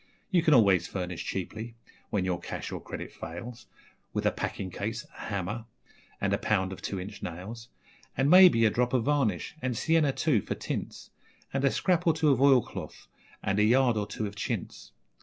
(You 0.31 0.41
can 0.41 0.55
always 0.55 0.87
furnish 0.87 1.23
cheaply, 1.23 1.75
when 2.09 2.25
your 2.25 2.39
cash 2.39 2.71
or 2.71 2.81
credit 2.81 3.11
fails, 3.11 3.67
With 4.13 4.25
a 4.25 4.31
packing 4.31 4.71
case, 4.71 5.05
a 5.15 5.19
hammer, 5.25 5.65
and 6.19 6.33
a 6.33 6.39
pound 6.39 6.73
of 6.73 6.81
two 6.81 6.99
inch 6.99 7.21
nails 7.21 7.67
And, 8.17 8.27
maybe, 8.27 8.65
a 8.65 8.71
drop 8.71 8.93
of 8.93 9.03
varnish 9.03 9.53
and 9.61 9.77
sienna, 9.77 10.11
too, 10.11 10.41
for 10.41 10.55
tints, 10.55 11.11
And 11.53 11.63
a 11.63 11.69
scrap 11.69 12.07
or 12.07 12.13
two 12.15 12.29
of 12.29 12.41
oilcloth, 12.41 13.05
and 13.43 13.59
a 13.59 13.63
yard 13.63 13.95
or 13.95 14.07
two 14.07 14.25
of 14.25 14.35
chintz). 14.35 14.91